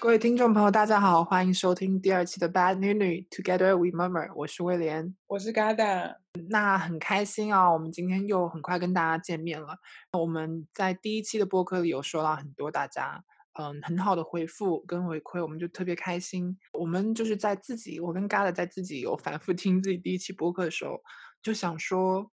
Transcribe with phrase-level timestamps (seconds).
[0.00, 6.14] 各位听众朋友，大家好，欢迎收听第二期的《Bad 女女 Together We Murmur》，我是威廉，我是 Gada。
[6.48, 9.76] 那很开心啊，我们今天又很快跟大家见面了。
[10.12, 13.24] 我们在第一期的播客里有收到很多大家
[13.58, 16.56] 嗯很好的回复跟回馈，我们就特别开心。
[16.74, 21.02] 我们就是在自己，我跟 Gada 在自己有反复听自己第一期播客的时候，
[21.42, 22.30] 就想说，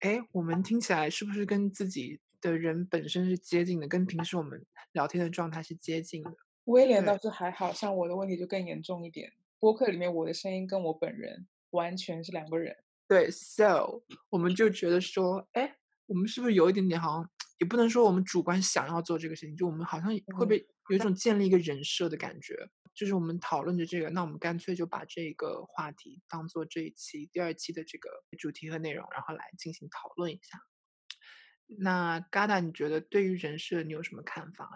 [0.00, 6.30] 哎，我们听起来是不是跟自己的人本身是接近的，跟平时我们聊天的状态是接近的？
[6.68, 9.32] 威廉倒是还好像我的问题就更严重一点。
[9.58, 12.76] 播客里面我的声音跟我本人完全是两个人。
[13.08, 22.54] 对，so 我们就觉得说，哎，我们是不是有一点点好像，也不能说我们主观想要做这个事情，就我们好像会不会有一种建立一个人设的感觉？
[22.94, 30.60] 就是我们讨论着这个，那我们干脆就把这个话题当做这一期第二期的这个主题和内容，然后来进行讨论一下。
[31.66, 34.68] 那 Gada，你觉得对于人设你有什么看法？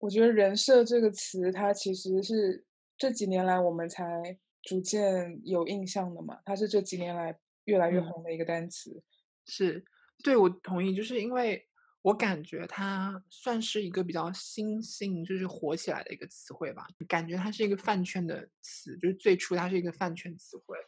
[0.00, 2.64] 我觉得“人设”这个词，它其实是
[2.96, 6.38] 这几年来我们才逐渐有印象的嘛。
[6.42, 9.02] 它是这几年来越来越红的一个单词。
[9.44, 9.84] 是，
[10.24, 11.68] 对我同意，就是因为
[12.00, 16.86] 我感觉它算是一个比较新兴，就是火起来的一个词汇吧。
[17.06, 20.78] 感觉它是一个饭圈的词，就是最初它是一个饭圈词汇。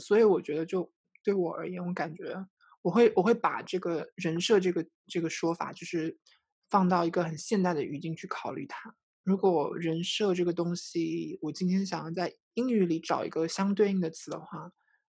[0.00, 0.92] 所以我觉得，就
[1.24, 2.36] 对我而言，我感觉
[2.82, 6.14] 我会我会把这个人设这个这个说法，就是。
[6.70, 8.94] 放到一个很现代的语境去考虑它。
[9.22, 14.72] 如果人设这个东西，我今天想要在英语里找一个相对应的词的话，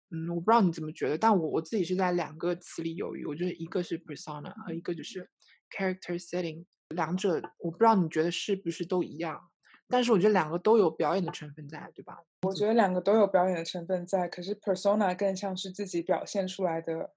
[0.09, 3.25] 嗯，我不知道你怎么觉得，但我我自己是在两个词里犹豫。
[3.25, 5.29] 我觉得一个是 persona 和一个就是
[5.69, 9.39] character setting，两者我不知道你觉得是不是都一样？
[9.87, 12.17] 但是我觉得两个都有表演的成分在，对吧？
[12.41, 17.13] 我觉得两个都有表演的成分在，可是 persona 更像是自己表现出来的。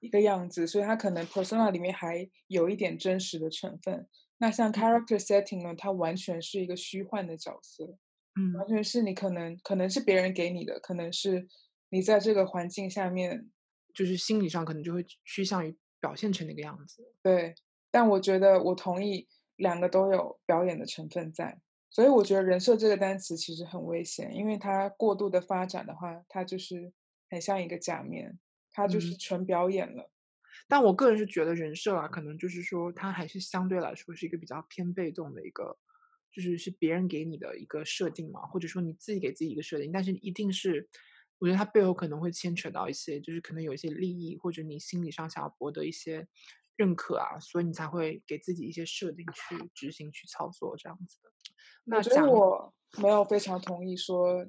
[0.00, 4.06] 一个样子，所以它可能 persona 里面还有一点真实的成分。
[4.38, 7.84] 那像 character setting 呢，它完全是一个虚幻的角色，
[8.38, 11.48] 嗯，完全是你可能可能是别人给你的，可能是
[11.90, 13.50] 你在这个环境下面，
[13.92, 17.02] 就是心理上可能就会趋向于表现成那个样子。
[17.20, 17.52] 对，
[17.90, 19.26] 但我觉得我同意
[19.56, 21.58] 两个都有表演的成分在，
[21.90, 26.92] 所以我觉得人设这个单词其实很危险，因为它过度的发展的话，它就是
[27.28, 28.38] 很像一个假面。
[28.78, 30.08] 他就是纯表演了，
[30.68, 35.76] 但我个人是觉得人设啊，可能就是说他还是相对来说是一个比较偏被动的一个，
[36.30, 40.88] 就是是别人给你的一个设定嘛，或者说你自己给自己一个设定，但是一定是，
[41.40, 46.28] 我觉得它背后可能会牵扯到一些，就是可能有一些利益或者你心理上想要博得一些
[46.76, 51.96] 认可啊，所以你才会给自己一些设定去执行去操作这样子的。
[51.96, 52.72] 我觉得我
[53.02, 54.46] 没有非常同意说。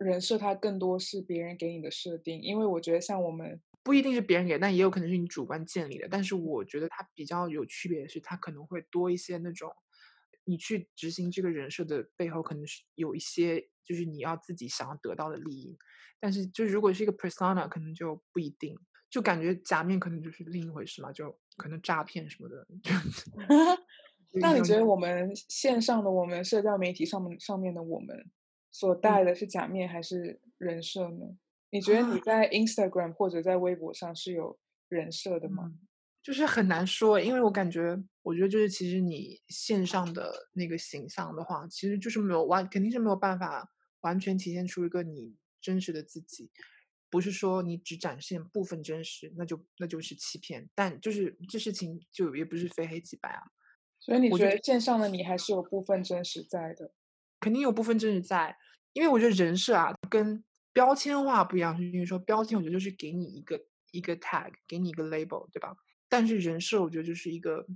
[0.00, 6.08] 人设它更多是别人给你的设定，因为我觉得像我们不一定是别人给，但也有可能是你主观建立的。
[6.10, 9.70] 但是我觉得它比较有区别的是，它可能会多一些那种，
[10.44, 15.78] 你去执行这个人设的背后，可能是有一些就是你要自己想要得到的利益。
[16.18, 18.76] 但是就如果是一个 persona，可能就不一定，
[19.08, 22.66] 就感觉假面可能就是另一回事嘛，就可能诈骗什么的。
[24.40, 28.30] 那你觉得我们线上的我们社交媒体上面上面的我们？
[28.76, 31.38] 所戴的是假面还是人设呢？
[31.70, 34.58] 你觉得你在 Instagram 或者在微博上是有
[34.90, 35.72] 人设的吗？
[36.22, 43.72] 就是很难说，因为我感觉，我觉得就是其实你线上的那个形象的话，其实就是没有完，肯定是没有办法
[44.02, 46.50] 完全体现出一个你真实的自己。
[47.08, 50.68] 不是说你只展现部分真实，那就那就是欺骗。
[50.74, 53.42] 但就是这事情就也不是非黑即白啊。
[53.98, 56.92] 所以你觉得线上的你还是有部分真实在的？
[57.40, 58.56] 肯定有部分真实在。
[58.92, 60.42] 因为我觉得人设啊，跟
[60.72, 63.60] 标签化不一样，是因为说标签，我觉得就是给你一个
[63.92, 65.76] 一个 tag，给你一个 label，对吧？
[66.08, 67.66] 但是人设，我觉得就是一个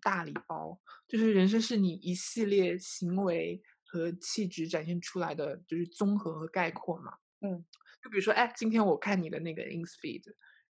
[0.00, 7.12] 大礼包，就是人设是你一系列行为和气质展现出来的，就是综合和概括嘛。
[7.40, 7.64] 嗯，
[8.02, 10.22] 就比如说，哎，今天我看你的那个 ins feed，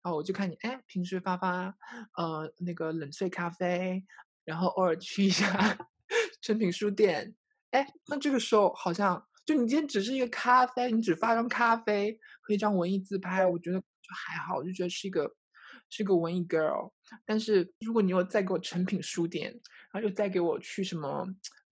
[0.03, 1.75] 然后我就看你，哎，平时发发
[2.15, 4.05] 呃那个冷萃咖啡，
[4.45, 5.77] 然后偶尔去一下
[6.41, 7.35] 诚品书店，
[7.71, 9.25] 哎，那这个时候好像。
[9.47, 15.23] 就你今天只是一个咖啡，你只发张咖啡和一张文艺自拍，我觉得就还好，我就觉得是一个
[15.89, 16.91] 是一个文艺 girl。
[17.25, 19.49] 但是如果你又再给我成品书店，
[19.93, 21.25] 然后又再给我去什么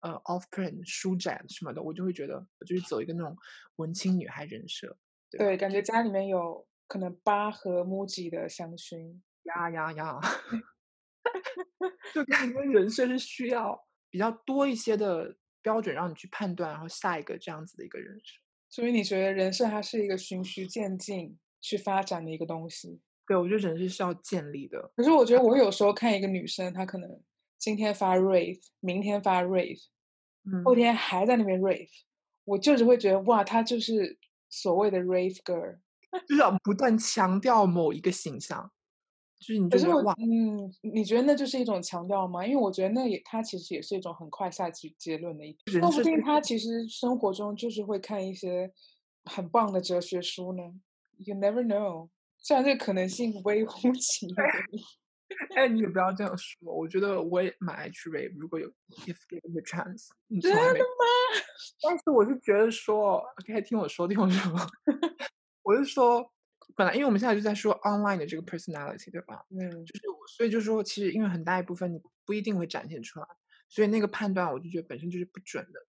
[0.01, 3.33] 呃 off print 书展什么的，我就会觉得我就是走一个那种
[3.77, 4.97] 文青女孩人设。
[5.29, 10.19] 对，感觉家里面有可能八盒 MUJI 的香薰，呀呀呀，
[12.13, 15.37] 就感觉人生是需要比较多一些的。
[15.61, 18.39] 标准让你去判断，然后下一个这样子的一个人设。
[18.69, 22.99] 所以你觉得人生它是一个循序渐进去发展的一个东西？
[23.27, 24.91] 对，我觉得人设是要建立的。
[24.95, 27.21] 可是我觉得我有时候看一个女生，她可能
[27.57, 29.81] 今天发 rave，明天发 rave，
[30.63, 31.89] 后嗯，天还在那边 rave，
[32.45, 34.17] 我就是会觉得哇，她就是
[34.49, 35.77] 所谓的 rave girl。
[36.27, 38.69] 就是要不断强调某一个形象，
[39.41, 42.45] 就是你可是我就觉得哇，嗯，你觉得那就是一种强调吗？
[42.45, 48.71] 因为我觉得那也他其实也是一种很快下结结论的一点说不定他其实生活中就是会看一些
[49.25, 50.63] 很棒的哲学书呢
[51.17, 52.09] ，You never know。
[52.37, 54.43] 虽然这个可能性微乎其微，
[55.55, 58.67] 哎，你也不要这样说，我觉得我也蛮爱去如果有
[59.05, 60.09] if given the chance，
[60.41, 60.79] 真的来没
[61.81, 64.53] 但是我是觉得说，OK，听我说，听我说，
[65.63, 66.31] 我是说，
[66.81, 69.45] 本来因为我们现在就在说 online 的这个 personality，对吧？
[69.51, 73.27] 嗯就是我，所以就是说，其实因为很大一部分你不一定会展现出来，
[73.69, 75.79] 所以那个判断我就觉得本身就是不准的。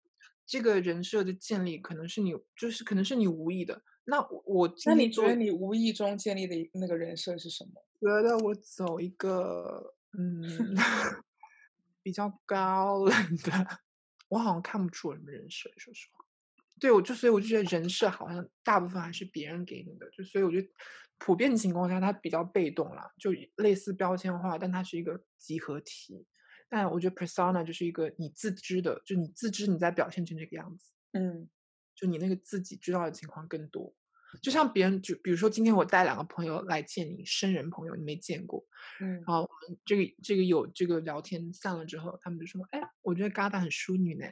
[0.44, 3.82] 这个人设的建立可能是你，就是可能是你无意的。
[4.04, 7.82] 那我我那你觉得你无意中建立的一那个人设是什么？
[7.98, 10.42] 觉得我走一个嗯
[12.02, 13.14] 比较高冷
[13.44, 13.80] 的，
[14.28, 16.21] 我好像看不出我什么人设，说实话。
[16.80, 20.68] 对，我就所以我就觉得人设好像大部分还是别人给你的，就所以我觉得
[21.18, 26.26] 普遍情况下它比较被动啦，就类似标签化，但它是一个集合体。
[26.68, 31.48] 但我觉得 persona 就是一个你自知的，就你自知你在表现成这个样子，嗯
[31.94, 33.94] 就你那个自己知道的情况更多。
[34.40, 38.64] 就像别人就比如说今天我带两个朋友来见你，生人朋友你没见过，
[39.00, 44.24] 嗯然后我们这个这个有这个聊天散了之后，他们就说：“哎，我觉得嘎达很淑女呢。”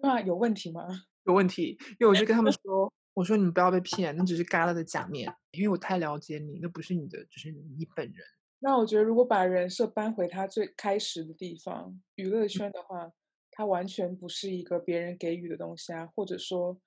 [0.00, 0.86] 那有问题吗？
[1.28, 8.16] 有问题，因为我就跟他们 说：“我说你们不要被骗，那只是嘎啦的假面，因为我太了解你，那不是你的，就是你本人。
[8.60, 13.12] 那我觉得，如果把人设搬回他最开始的地方，娱乐圈的话，
[13.52, 16.80] 他完全不是一个别人给予的东西啊，或者说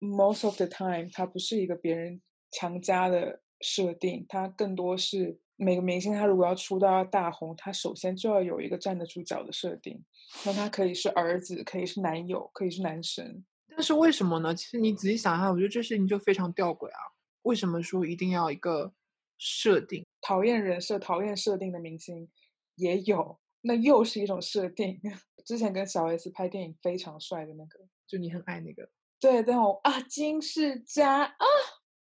[0.00, 2.20] ，most of the time，它不是一个别人
[2.50, 10.04] 强加的设定，它更多是每个明星他如果要出道要大红，他首先就要有一个站得住脚的设定。
[10.44, 13.44] 那他可以是儿子，可以是男友，可以是男神。
[13.76, 14.54] 但是为什么呢？
[14.54, 16.98] 其实你仔细想一下，我觉得这事情就非常吊诡啊。
[17.42, 18.92] 为什么说一定要一个
[19.38, 20.04] 设定？
[20.20, 22.28] 讨厌人设、讨厌设定的明星
[22.76, 25.00] 也有，那又是一种设定。
[25.44, 28.88] 之前跟小 S 拍电影非常帅的那个，就你很爱那个，
[29.20, 31.44] 对，但我啊，金世佳啊，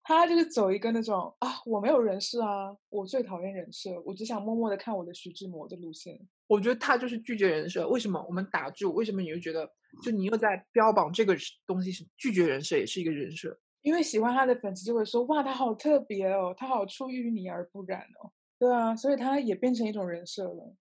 [0.01, 6.27] 他就是走一个那种啊，我没有人设啊，我最讨厌人设，我只想默默的看我的徐志摩的路线。
[6.47, 7.87] 我觉得他就是拒绝人设。
[7.89, 8.93] 为什么我们打住？
[8.93, 9.69] 为什么你又觉得，
[10.01, 13.57] 就你又在标榜这个是东西是拒绝人设，也是一个人设？
[13.81, 18.31] 因为喜欢他的粉丝就会说，哇，他好特别哦，他好出淤泥而不染哦。
[18.59, 20.75] 对啊，所以他也变成一种人设了。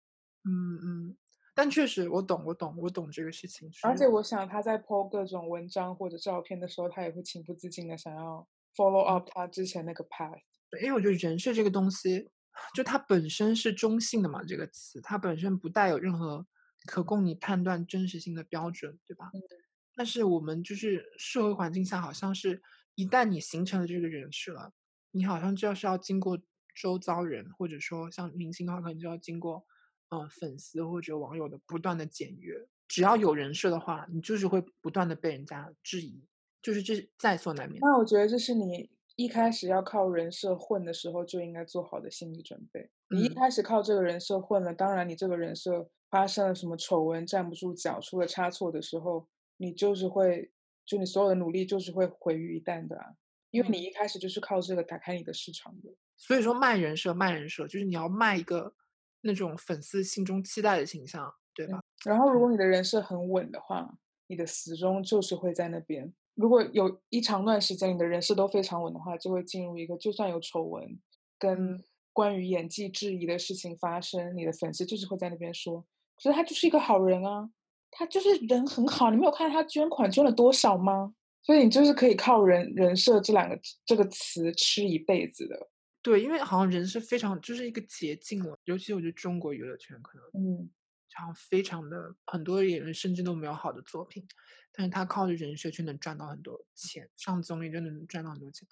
[0.45, 1.17] 嗯嗯，
[1.53, 3.69] 但确实我懂，我懂，我懂这个事情。
[3.83, 10.39] 而且我想他在 po 各种文章或者照片的时候，他也会情不自禁的想要 follow up 他之前那个 path。
[10.69, 12.29] 对因为我觉得人设这个东西，
[12.73, 16.45] 就它本身是中性的嘛，这个词它本身不带有任何
[16.85, 19.29] 可供你判断真实性的标准，对吧？
[19.33, 19.41] 嗯
[19.97, 22.61] 但是我们就是社会环境下，好像是
[22.95, 24.73] 一旦你形成了这个人设，
[25.11, 26.37] 你好像就是要经过
[26.75, 29.65] 周遭人，或者说像明星的话，可能就要经过
[30.09, 32.67] 嗯、呃粉丝或者网友的不断的检阅。
[32.89, 36.27] 只要有人设的话，你就是会不断的被人家质疑，
[36.61, 37.79] 就是这在所难免。
[37.79, 42.89] 那我觉得这是你一开始要靠人设混的时候就应该做好的心理准备。
[43.09, 50.51] 你一嗯开始靠这个人设混了，当然你这个人设发生了什么丑闻站不住脚，出了差错的时候，你就是会，
[50.85, 53.05] 就你所有的努力就是会毁于一旦的啊。
[53.51, 55.89] 因为你嗯一开始就是靠这个打开你的市场的。
[56.17, 58.73] 所以说卖人设，卖人设就是你要卖一个
[59.21, 61.81] 那种粉丝心中期待的形象，对吧？
[62.05, 66.13] 然后，如果你的人设很稳的话，你的死忠就是会在那边。
[66.35, 70.99] 如果有一长段时间你的人设都非常稳的话，就会进入一个就算有丑闻
[71.39, 75.81] 跟嗯关于演技质疑的事情发生，你的粉丝就是会在那边说，
[76.15, 77.49] 可是他就是一个好人啊，
[77.91, 81.13] 他就是人很好，你没有看他捐款捐了多少吗？
[81.41, 85.69] 所以你就是可以靠人人设这两个这个词吃一辈子的。
[86.01, 90.69] 对，因为好像人是非常就是一个捷径了，尤其我觉得中国娱乐圈可能嗯，
[91.17, 94.27] 然后非常的很多演员甚至都没有好的作品，
[94.71, 98.67] 但是他靠着人设却能赚到很多钱，上综艺真的能赚到很多钱。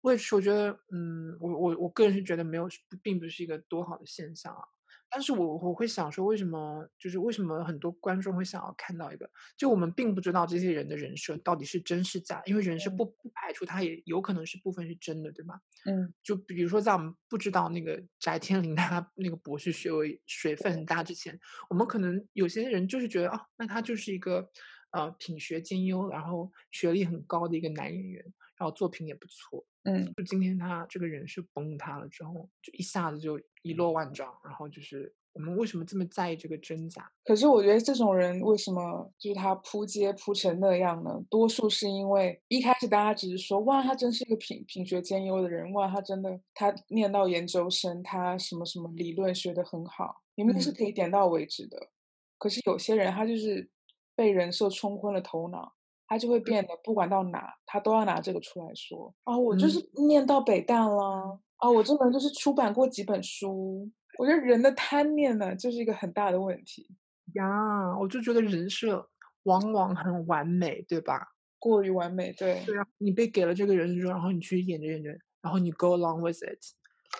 [0.00, 2.68] 我也是，我觉得，嗯，我我我个人是觉得没有，
[3.02, 4.62] 并不是一个多好的现象啊。
[5.10, 15.60] 但是我我会想说，为什么就是为什么很多观众会想要看到一个，就我们并不知道这些人的人设到底是真是假，因为人设嗯不不排除他也有可能是部分是真的，对吧？
[15.86, 21.38] 嗯，就比如说，在我们不知道那个翟天临他那个博士学位水分很大之前，
[21.70, 24.50] 我们可能有些人就是觉得啊，那他就是一个
[24.90, 28.24] 呃品学兼优，然后学历很高的一个男演员。
[28.58, 29.64] 然后作品也不错。
[29.84, 34.36] 嗯，就今天他这个人是崩塌了之后，就一下子就一落万丈。
[34.44, 37.10] 然后就是我们为什么这么在意这个真假？
[37.24, 41.22] 可是我觉得这种人为什么就是他扑街扑成那样呢？
[41.30, 51.90] 多数是因为一开始大家只是说哇，他真是一个品品学兼优的人，哇，他真的他念到研究生，他什么什么理论学得很好，明明是嗯可以点到为止的。
[52.36, 53.70] 可是有些人他就是
[54.14, 55.72] 被人设冲昏了头脑，
[56.08, 63.88] 他就会变得不管到哪，他都要拿这个出来说啊，我就嗯是念到北大啦，啊，我这个人就是出版过几本书。
[64.18, 66.88] 我觉得人的贪念呢，就是一个很大的问题，
[67.34, 69.08] 呀，我就觉得人设
[69.44, 71.28] 往往很完美，对吧？
[71.60, 72.32] 过于完美。
[72.32, 75.10] 对，对啊，你被给了这个人设然后你去演着演着，
[75.40, 76.58] 然后你 go along with it，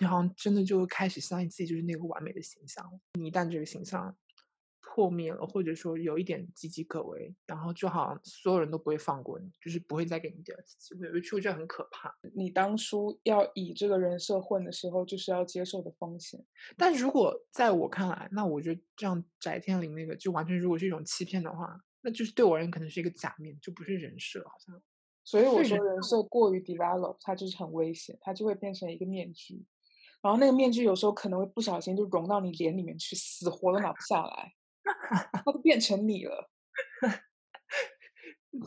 [0.01, 2.85] 你好像真的就开始相信自己就是那个完美的形象。
[3.15, 4.17] 你一旦这个形象
[4.99, 11.07] 破灭了，或者说有一点岌岌可危，然后就好像所有人都不会放过你，就是不会再给你第二次机会。
[11.07, 12.13] 我觉得这很可怕。
[12.35, 16.45] 你当初要以这个人设混的时候，就是要接受的风险。
[16.77, 24.83] 但如果在我看来，那我觉得这样翟天临那个就完全如果是一种欺骗的话，那就是对我而言可能是一个假面，就不是人设，好像。
[25.23, 29.63] 所以我说人设过于 develop，它就是很危险，它就会变成一个面具，
[30.23, 34.53] 然后那个面具有时候可能会不小心就融到你脸里面去，死活都 拿不下来，
[35.33, 36.51] 它都变成你了。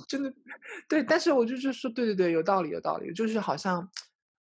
[0.07, 0.33] 真 的，
[0.89, 3.89] 对，但是我就是说，对对对，有道理，有道理，就是好像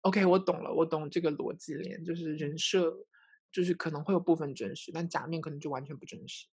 [0.03, 2.95] ，OK，我懂了，我懂这个逻辑链，就是人设，
[3.53, 6.47] 就是可能会有部分真实，但假面可能就完全不真实。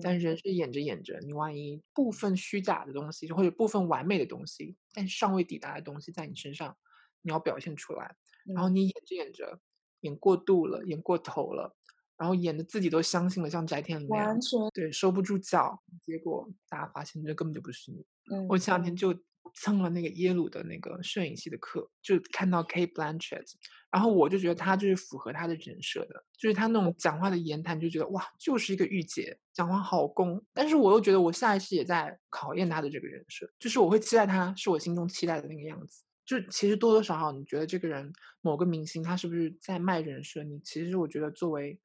[0.00, 6.76] 但嗯，人是演着演着，你万一部分虚假的东西，或者部分完美的东西，但尚未抵达的东西在你身上，
[7.22, 8.16] 你要表现出来，
[8.52, 9.60] 然后嗯你演着演着，
[10.00, 11.76] 演过度了，演过头了，
[12.16, 18.04] 然后演的自己都相信了，像翟天临那样完，全，对，收不住脚，结果大家发现这根本就不是你。
[18.30, 19.14] 嗯我前两天就
[19.54, 23.44] 蹭了那个耶鲁的那个摄影系的课，就看到 Kate Blanchett，
[23.90, 30.42] 然后我就觉得她就是符合她的人设的，就是她那种讲话的言谈，就觉得哇，就是一个御姐，讲话好攻。
[30.52, 36.02] 但是我又觉得我下意识也在考验她的这个人设，就是我会期待她是我心中期待的那个样子。
[36.24, 40.42] 就其实多多少少，你觉得这个人某个明星他是不是在卖人设？
[40.42, 41.78] 你其实我觉得作为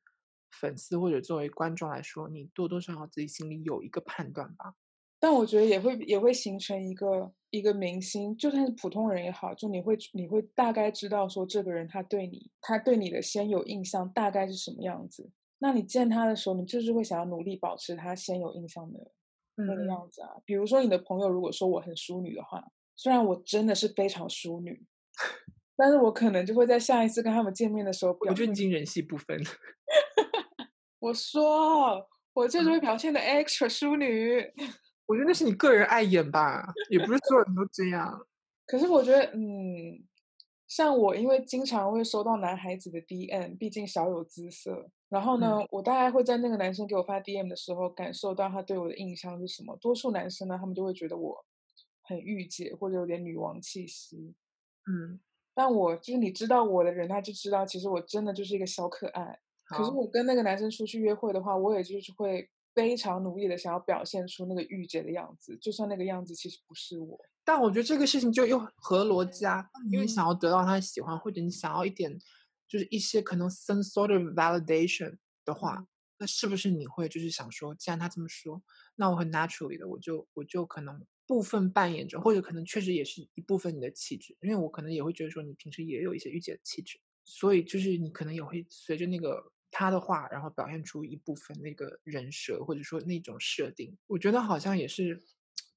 [0.52, 4.74] 粉丝或者作为观众来说，你多多少少自己心里有一个判断吧。
[5.22, 15.30] 但我觉得也会也会形成一个一个明星，就算是普通人也好，就你会你会大概知道说这个人他对你他对你的先有印象大概是什么样子。
[15.58, 19.12] 那你见他的时候，你就是会想要努力保持他先有印象的
[19.56, 20.30] 那个嗯样子啊。
[20.46, 22.64] 比如说你的朋友如果说我很淑女的话，
[22.96, 24.86] 虽然我真的是非常淑女，
[25.76, 29.50] 但是我可能就会在下一次跟他们见面的时候我觉得你已经人戏不分了。
[31.00, 34.42] 我说我就是嗯会表现的 extra 淑女。
[35.08, 38.28] 我觉得那是你个人爱演吧，也不是所有人都这样。
[38.68, 40.06] 可是我觉得，嗯，
[40.68, 44.92] 像我，因为经常会收到男孩子的 DM，毕竟小有姿色。
[45.10, 49.76] 然后呢，嗯我大概会在那个男生给我发 DM 的时候，感受到他对我的印象是什么。
[49.78, 51.44] 多数男生呢，他们就会觉得我
[52.04, 54.36] 很御姐，或者有点女王气息。
[54.86, 55.20] 嗯，
[55.56, 59.40] 但我就是你知道我的人，他就知道，其实我真的就是一个小可爱。
[59.78, 67.20] 可是我跟那个男生出去约会的话，我也就是会非常努力的想要表现出那个御姐的样子，就算那个样子其实不是我。
[67.44, 70.08] 但我觉得这个事情就又合逻辑啊，因为嗯。
[70.08, 72.18] 想要得到他的喜欢，或者你想要一点，
[72.68, 75.88] 就是一些可能 some sort of validation 的话，嗯。
[76.20, 78.62] 那是不是你会就是想说，既然他这么说，
[78.96, 95.22] 那我很 naturally 的，我就我就可能部分扮演着，或者可能确实也是一部分你的气质，因为我可能也会觉得说你平时也有一些御姐的气质，所以就是你可能也会随着那个他的话，然后表现出一部分那个人设，或者说那种设定，我觉得好像也是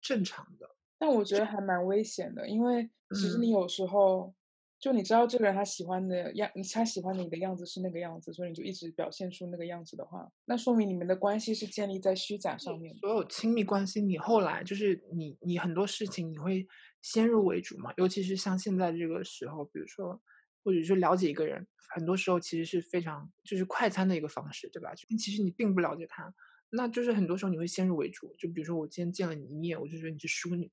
[0.01, 0.69] 正常的。
[0.99, 4.33] 但我觉得还蛮危险的，因为其实嗯你有时候
[4.79, 13.01] 就你知道这个人他喜欢的样，他喜欢你的样子是那个样子，所以你就一直表现出那个样子的话，那说明你们的关系是建立在虚假上面的。
[13.01, 16.67] 所有亲密关系，你后来就是你你很多事情你会
[17.01, 20.21] 先入为主嘛，尤其是像现在这个时候，比如说
[20.63, 24.95] 或者是了解一个人，很多时候其实是非常就是快餐的一个方式，对吧？
[24.95, 26.33] 就其实你并不了解他，
[26.71, 28.35] 那就是很多时候你会先入为主。
[28.39, 30.71] 就比如说我今天见了你一面，我就觉得你是淑女，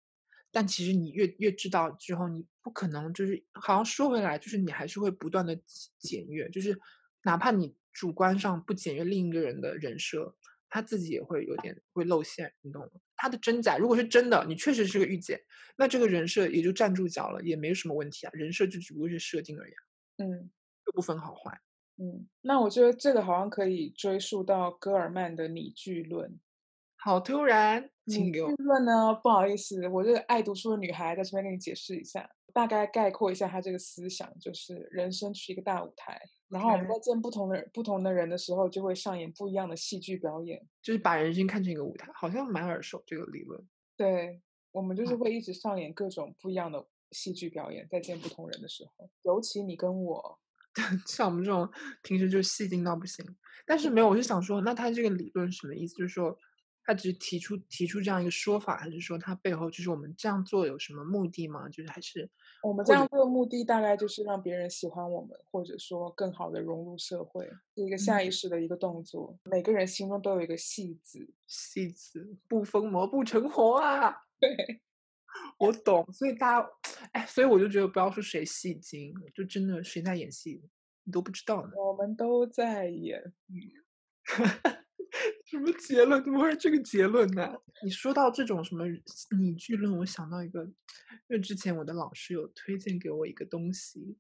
[0.52, 5.60] 但其实你越越知道之后，你不可能就是好像说回来，就是你还是会不断的
[5.98, 6.80] 检阅，就是
[7.24, 10.36] 哪怕你主观上不检阅另一个人的人设，
[10.70, 12.90] 他自己也会有点会露馅，你懂吗？
[13.16, 15.40] 他的真假如果是真的，你确实是个御姐，
[15.78, 18.32] 那这个人设也就站住脚了，也没有什么问题啊。
[18.34, 19.82] 人设就只不过是设定而已啊，
[20.18, 20.52] 嗯
[20.86, 21.60] 又不分好坏。
[21.98, 26.40] 嗯，那我觉得这个好像可以追溯到戈尔曼的拟剧论。
[26.96, 32.30] 好突然，请给我论呢，不好意思，我这个爱读书的女孩在这边跟你解释一下。
[32.54, 40.66] 大概概括一下他这个思想，就是人生是一个大舞台，然后我们在见不同的人不同的人的时候，就会上演不一样的戏剧表演。
[40.82, 43.62] 就是把人生看成一个舞台，好像蛮耳熟这个理论。
[43.96, 44.42] 对，
[44.72, 50.40] 我们就是嗯会一直上演各种不一样的戏剧表演，在见不同人的时候，尤其你跟我，
[51.06, 51.70] 像我们这种
[52.02, 53.26] 平时就戏精到不行，
[53.66, 55.96] 但是没有，我是想说，那他这个理论什么意思？
[55.96, 56.38] 就是说，
[56.90, 61.70] 他只是提出提出这样一个说法，还是说他背后就是我们这样做有什么目的吗？
[61.70, 62.28] 就是还是
[62.64, 69.38] 我们这样做的目的大概就是让别人喜欢我们，或者说更好的融入社会，是一个下意嗯识的一个动作。
[69.44, 74.12] 每个人心中都有一个戏子，戏子不疯魔不成活啊？
[74.42, 74.82] 对，
[75.60, 76.70] 我懂，所以大家，
[77.12, 80.60] 哎，所以我就觉得不要说谁戏精，就真的谁在演戏，
[81.04, 81.72] 你都不知道呢。
[81.78, 83.32] 我们都在演。
[85.46, 86.24] 什么结论？
[86.24, 87.54] 怎么会是这个结论呢？
[87.84, 88.86] 你说到这种什么
[89.38, 90.74] 拟剧论，我想到一个，因
[91.30, 94.18] 为之前我的老师有推荐给我一个东西，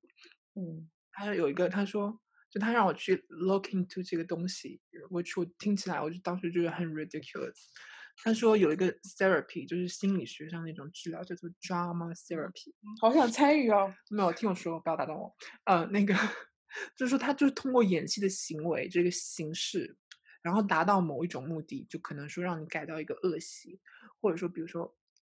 [0.55, 2.19] 嗯，他有一个他说，
[2.49, 7.67] 就他让我去 look into 这个东西，which 我听起来我就当时觉得很 ridiculous。
[8.21, 12.73] 他说有一个 therapy，就是心理学上那种治疗，叫做 drama therapy。
[12.99, 13.93] 好想参与哦。
[14.09, 15.33] 没有听我说，不要打断我。
[15.63, 16.13] 呃，那个
[16.97, 19.95] 就是说，他就是通过演戏的行为这个形式，
[20.41, 23.79] 然后达到某一种目的，就可能说让你改掉一个恶习，
[24.21, 24.95] 或者说比如说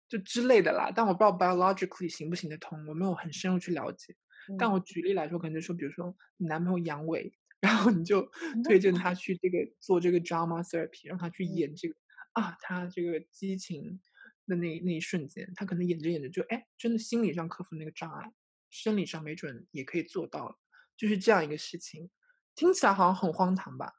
[0.07, 0.91] 就之类的啦。
[0.95, 4.15] 但我不知道 biologically 行不行得通，我没有很深入去了解。
[4.57, 7.31] 但嗯我举例来说，可能就说，比如说你男朋友阳痿，
[7.61, 8.29] 然后你就
[8.63, 11.95] 推荐他去这个做这个 drama therapy，让他去嗯演这个
[12.33, 14.01] 啊，他这个激情
[14.47, 18.31] 的那那一瞬间，他可能演着演着就哎，真的心理上克服那个障碍，
[18.69, 20.55] 生理上没准也可以做到了，
[20.97, 22.09] 就是这样一个事情。
[22.55, 23.93] 听起来好像很荒唐吧？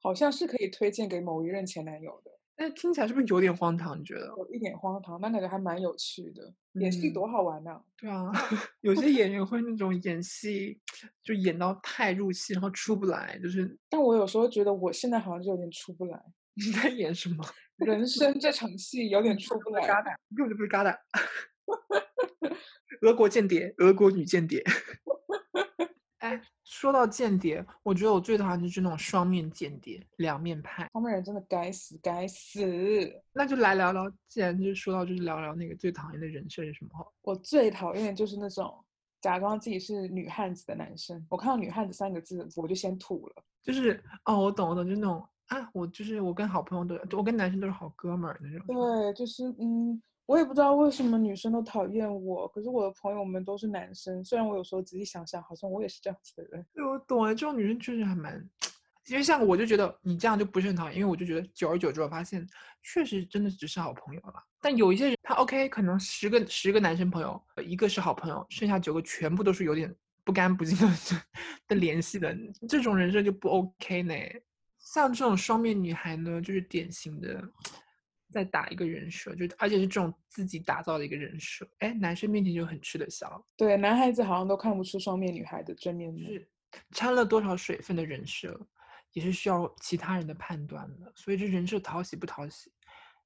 [0.00, 3.98] 好像是可以推荐给某一任前男友的，但听起来是不是有点荒唐？
[3.98, 4.26] 你觉得？
[4.36, 6.52] 有一点荒唐，但感觉还蛮有趣的。
[6.74, 8.30] 演戏嗯多好玩呐、对啊，
[8.82, 10.78] 有些演员会那种演戏
[11.22, 16.22] 就演到太入戏，然后出不来，就是但我有时候觉得我现在好像就有点出不来，
[16.54, 17.44] 你在演什么？
[17.78, 19.86] 人生这场戏有点出不来。
[19.86, 20.96] 嘎达，根本就不是嘎达。
[23.02, 24.62] 俄国间谍，俄国女间谍。
[26.20, 30.88] 哎，说到间谍，我觉得我最讨厌就是那种双面间谍，两面派。
[30.92, 32.60] 他们人真的该死该死！
[33.32, 36.90] 那就来聊聊，既然就是说到，就是聊聊那个最讨厌的人设是什么？
[37.22, 38.84] 我最讨厌的就是那种
[39.22, 41.26] 假装自己是女汉子的男生。
[41.30, 43.42] 我看到“女汉子”三个字，我就先吐了。
[43.62, 48.66] 就是哦，我懂，我懂，就是那种啊，我就是我跟好朋友都，我跟男生都是好哥们儿那种。
[48.66, 54.24] 对，就是嗯，我也不知道为什么女生都讨厌我，可是我的朋友们都是男生。
[54.24, 56.64] 虽然我有时候仔细想想，好像我也是这样子的人。
[56.72, 58.40] 对，我懂了，这种女生确实还蛮，
[59.08, 62.46] 因为像我就觉得你这样就不是很讨厌，因为我就觉得久而久之，我发现
[62.80, 64.34] 确实真的只是好朋友了。
[64.60, 70.94] 但有一些人，他 OK，可能十个十个男生朋友，一个是好朋友，剩下九个全部都是有点不干不净的
[71.66, 72.32] 的联系的，
[72.68, 74.14] 这种人设就不 OK 呢。
[74.78, 77.42] 像这种双面女孩呢，就是典型的
[78.30, 83.44] 在打一个人设，就而且是这种自己打造的一个人设，哎，男生面前就很吃得消。
[83.56, 86.18] 对，男孩子好像都看不出双面女孩的真面目。
[86.18, 86.48] 是
[86.92, 88.58] 掺了多少水分的人设，
[89.12, 91.12] 也是需要其他人的判断的。
[91.16, 92.70] 所以这人设讨喜不讨喜，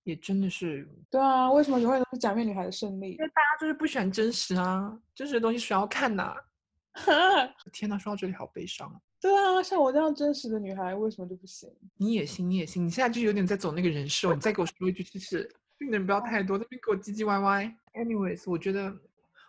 [0.03, 3.19] 也真的是，对啊，为什么永远都是假面女孩的胜利因？
[3.19, 6.23] 为大家就是不喜欢真实啊，真实的东西谁要看呐？
[6.23, 6.45] 哈，
[7.73, 9.01] 天呐，说到这里好悲伤啊。
[9.21, 11.69] 对啊，像我这样真实的女孩，为什么就不行？
[11.97, 17.77] 你也行，你也行，你现在就有点在走那个人设哦，你再给我说一句就是，病人不要太多，那边给我唧唧歪歪。
[17.95, 18.95] Anyways，我觉得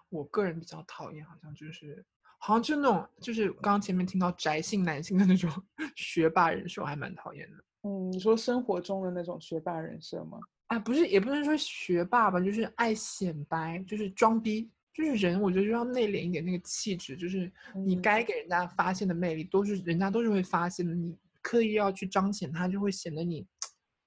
[0.09, 2.03] 我个人比较讨厌，好像就是，
[2.39, 5.51] 好像就那种，就是刚刚前面听到宅性男性的那种
[5.95, 7.63] 学霸人设，我还蛮讨厌的。
[7.83, 10.39] 嗯，你说生活中的那种学霸人设吗？
[10.67, 23.45] 啊，不是，也不能说学霸吧，就是爱显摆，就是装逼，就是人，我觉得就要内敛一点，那个气质，就是你嗯该给人家发现的魅力，都是人家都是会发现的，你刻意要去彰显它，就会显得你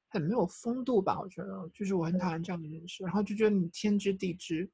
[0.09, 1.20] 很没有风度吧？
[1.20, 4.66] 我觉得，就是我很讨厌这样的人设，然后就觉得你天知地知，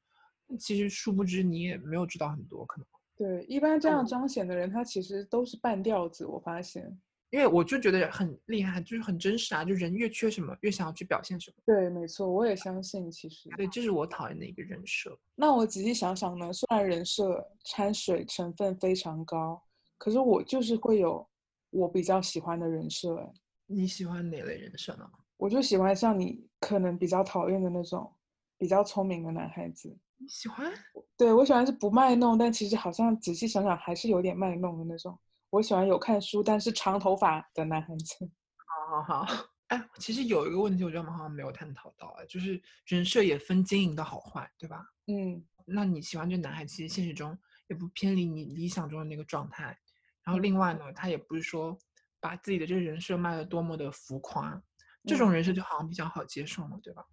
[0.56, 2.86] 其实殊不知你也没有知道很多，可能。
[3.16, 6.24] 对，一般这样彰显的人，他其实都是半吊子。
[6.24, 6.96] 我发现，
[7.34, 13.10] 因为我就觉得很厉害，就是很真实啊，就人越缺什么，越想要去表现什么，对，没错，我也相信。
[13.10, 15.18] 其实，对这是我讨厌的一个人设。
[15.34, 19.60] 那我仔细想想呢，虽然人设掺水成分非常高，
[19.98, 21.28] 可是我就是会有
[21.70, 23.16] 我比较喜欢的人设。
[23.16, 23.32] 哎，
[23.66, 25.04] 你喜欢哪类人设呢？
[25.36, 28.08] 我就喜欢像你可能比较讨厌的那种
[28.56, 29.88] 比较聪明的男孩子。
[30.18, 30.72] 你喜欢？
[31.16, 35.18] 对我喜欢是不卖弄，但其实好像仔细想想还是有点卖弄的那种。
[35.54, 38.28] 我喜欢有看书但是长头发的男孩子。
[38.56, 44.84] 好好好，哎，其实有一个问题，我觉得我们好像没有探讨到，哎，就是人设也分经营的好坏，对吧？
[45.06, 47.38] 嗯那你喜欢这男孩，其实现实中
[47.68, 49.78] 也不偏离你理想中的那个状态。
[50.24, 51.78] 然后嗯另外呢，他也不是说
[52.18, 54.60] 把自己的这个人设卖的多么的浮夸，
[55.04, 57.06] 这种嗯人设就好像比较好接受嘛，对吧？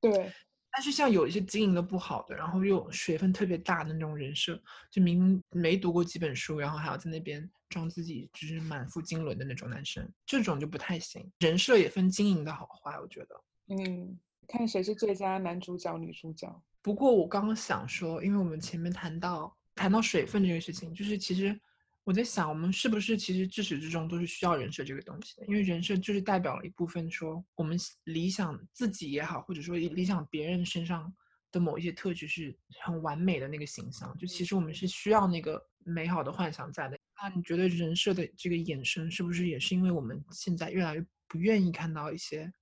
[0.00, 0.32] 对，
[0.76, 11.26] 但是像有一些经营的不好的，然后又水分特别大的那种人设，就明明没读过几本书，然后还要在那边装自己就是满腹经纶的那种男生，这种就不太行。
[11.38, 13.42] 人设也分经营的好坏，我觉得。
[13.68, 16.62] 嗯，看谁是最佳男主角、女主角。
[16.82, 21.58] 不过我刚刚想说，因为我们前面谈到谈到水分这个事情，就是其实
[22.06, 25.46] 我在想，我们是不是其实至始至终都是需要人设这个东西的？
[25.48, 31.12] 因为人设就是代表了一部分说我们理想自己也好，或者说理想别人身上
[31.50, 34.16] 的某一些特质是很完美的那个形象。
[34.16, 36.96] 就其实我们是需要那个美好的幻想在的。
[37.20, 42.52] 那你觉得人设的这个衍生，是不是也是因为我们现在越来越不愿意看到一些？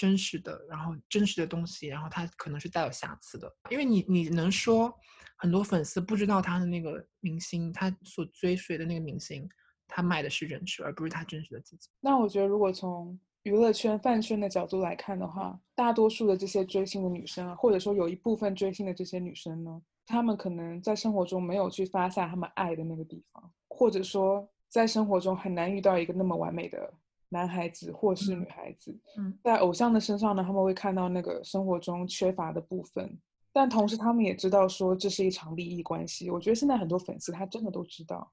[0.00, 4.90] 真实的，然后真实的东西，然后它可能是带有瑕疵的，因为你你能说
[5.36, 9.46] 很多粉丝不知道他的那个明星，他所追随的那个明星，
[9.86, 11.90] 他卖的是人设，而不是他真实的自己。
[12.00, 26.90] 那我觉得，如果从娱乐圈、饭圈的角度来看的话，大多数的这些追星的女生啊，或者说有一部分追星的这些女生呢，她们可能在生活中没有去发下她们爱的那个地方，或者说在生活中很难遇到一个那么完美的
[27.30, 28.94] 男孩子或是女孩子。
[29.16, 33.18] 嗯，在偶像的身上呢，他们会看到那个生活中缺乏的部分，
[33.52, 36.30] 但同时他们也知道说这是一场利益关系。
[36.30, 38.30] 我觉得现在很多粉丝他真的都知道，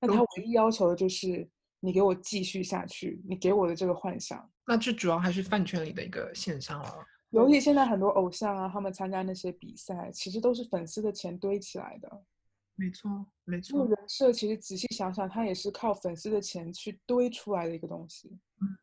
[0.00, 1.48] 那他唯一要求的就是
[1.80, 4.48] 你给我继续下去，你给我的这个幻想。
[4.66, 7.04] 那这主要还是饭圈里的一个现象了。
[7.30, 12.22] 尤其现在很多偶像啊，他们参加那些比赛，其实都是粉丝的钱堆起来的。
[12.76, 13.88] 没错，没这个错。
[13.88, 18.38] 人设其实仔细想想，它也是靠粉丝的钱去堆出来的一个东西。
[18.60, 18.76] 嗯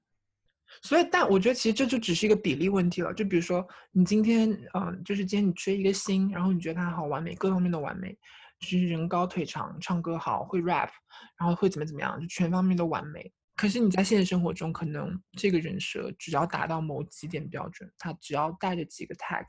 [0.81, 3.13] 所以，但我觉得其实这就只是一个比例问题了。
[3.13, 8.11] 就比如说，你今天，嗯、就是今天你追一个星，然后你觉得他好完美，各方面都完美，
[8.59, 10.89] 就是人高腿长，唱歌好，会 rap，
[11.37, 13.31] 然后会怎么怎么样，就全方面都完美。
[13.55, 19.45] 可是你在现实生活中，可能这个人设只要达到某几点标准，他只要带着几个 tag，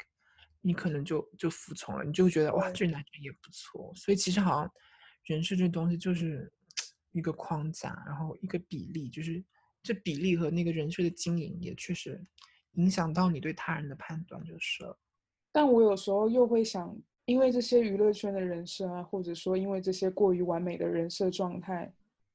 [0.67, 3.93] 你可能就就服从了，你就会觉得哇，这男生也不错。
[3.95, 4.73] 所以其实好像
[5.25, 6.51] 人设这东西就是
[7.13, 9.45] 一个框架，然后一个比例，就是
[9.83, 12.19] 这比例和那个人设的经营也确实
[12.73, 14.99] 影响到你对他人的判断就是了。
[15.53, 16.97] 但我有时候又会想，
[17.27, 21.93] 因为这些娱乐圈的人设啊，或者说因为这些过于完美的人设状态，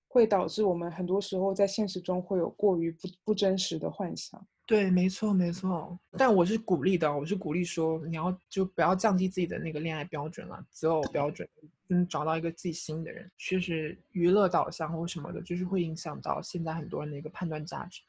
[0.07, 4.47] 会导致我们很多时候在现实中会有过于不不真实的幻想。
[4.69, 5.97] 对，没错，没错。
[6.11, 11.49] 但我是鼓励的，我是鼓励说，你要就不要降低自己的那个恋爱标准了，择偶标准，
[11.87, 13.27] 嗯，找到一个自己心的人。
[13.35, 18.03] 确实，娱乐导向或什么的，就是会影响到现在很多人的一个判断价值，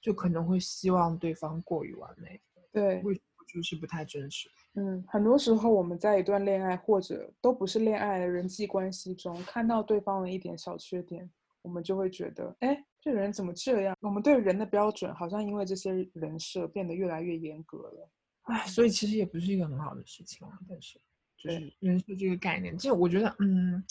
[0.00, 2.40] 就可能会希望对方过于完美，
[2.72, 4.50] 对，为什么就是不太真实。
[4.74, 11.30] 嗯，很多时候我们在一段恋爱或者都不是恋爱的人际关系中，看到对方的一点小缺点，
[11.62, 13.96] 我们就会觉得，哎，这人怎么这样？
[14.00, 18.10] 我们对人的标准好像因为这些人设变得越来越严格了。
[18.42, 20.58] 唉，所以其实也不是一个很好的事情啊。
[20.68, 21.00] 但是，
[21.36, 23.82] 就是人设这个概念，就我觉得，嗯，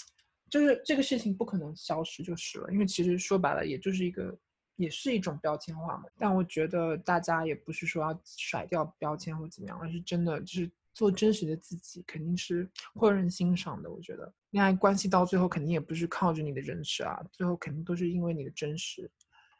[0.49, 4.37] 就是这个事情不可能消失就是了，因为其实说白了，也就是一个，
[4.75, 6.03] 也是一种标签化嘛。
[6.17, 13.89] 但我觉得大家也不是说要甩掉标签或怎么样，而是真的就是做真实的自己，肯定是会有人欣赏的。
[13.89, 19.09] 我觉得恋爱关系到最后肯定也不是靠着你的人设啊，最后肯定都是因为你的真实。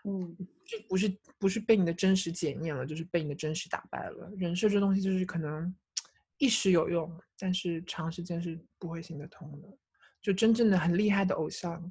[0.03, 4.29] 嗯，这不是不是被你的真实检验了，就是被你的真实打败了。
[4.35, 5.73] 人设这东西就是可能
[6.39, 9.69] 一时有用，但是长时间是不会行得通的。
[10.21, 11.89] 就真正的很厉害的偶像，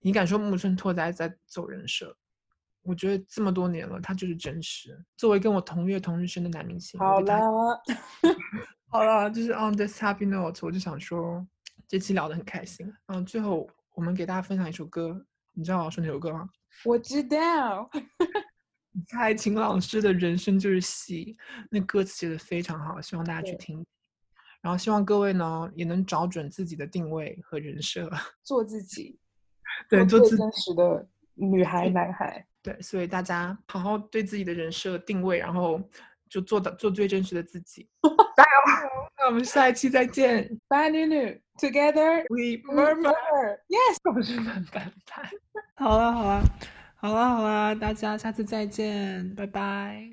[0.00, 2.14] 你敢说木村拓哉在走人设？
[2.82, 5.02] 我觉得这么多年了，他就是真实。
[5.16, 7.82] 作为跟我同月同日生的男明星，好对他了，
[8.92, 11.46] 好了，就是 on this happy note，我就想说
[11.86, 12.92] 这期聊得很开心。
[13.06, 16.50] 嗯，最后我们给大家分享一首歌，你知道我要说哪首歌吗？
[16.84, 17.88] 我知道。
[19.06, 21.36] 蔡琴老师的人生就是戏，
[21.70, 23.86] 那歌词写的非常好，希望大家去听。
[24.60, 28.10] 然后希望各位呢也能找准自己的定位和人设，
[28.42, 29.16] 做自己，
[29.88, 32.44] 对，做真实的女孩、男孩。
[32.60, 35.80] 对，所以大家好好对自己的人设定位，然后
[36.30, 37.86] 就做到做最真实的自己。
[38.36, 39.10] 加油！
[39.18, 40.48] 那我们下一期再见。
[40.68, 43.98] 拜女女，together We murmur，，yes。
[44.14, 45.28] 我是慢半拍。
[45.74, 46.42] 好了好了
[46.96, 50.10] 好了好了，大家下次再见，拜拜。